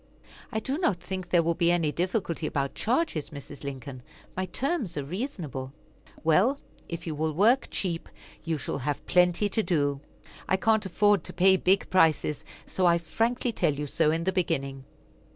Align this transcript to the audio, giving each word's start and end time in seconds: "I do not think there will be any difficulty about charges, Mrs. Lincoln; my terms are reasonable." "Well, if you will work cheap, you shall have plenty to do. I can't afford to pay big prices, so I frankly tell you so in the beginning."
"I 0.51 0.59
do 0.59 0.79
not 0.79 0.99
think 0.99 1.29
there 1.29 1.43
will 1.43 1.53
be 1.53 1.71
any 1.71 1.91
difficulty 1.91 2.47
about 2.47 2.73
charges, 2.73 3.29
Mrs. 3.29 3.63
Lincoln; 3.63 4.01
my 4.35 4.47
terms 4.47 4.97
are 4.97 5.03
reasonable." 5.03 5.73
"Well, 6.23 6.57
if 6.89 7.05
you 7.05 7.13
will 7.13 7.33
work 7.33 7.67
cheap, 7.69 8.09
you 8.43 8.57
shall 8.57 8.79
have 8.79 9.05
plenty 9.05 9.47
to 9.49 9.61
do. 9.61 9.99
I 10.49 10.57
can't 10.57 10.87
afford 10.87 11.23
to 11.25 11.33
pay 11.33 11.55
big 11.55 11.87
prices, 11.91 12.43
so 12.65 12.87
I 12.87 12.97
frankly 12.97 13.51
tell 13.51 13.75
you 13.75 13.85
so 13.85 14.09
in 14.09 14.23
the 14.23 14.33
beginning." 14.33 14.85